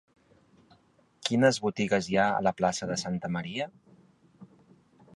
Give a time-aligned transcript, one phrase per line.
[1.29, 3.71] Quines botigues hi ha a la plaça de Santa Maria?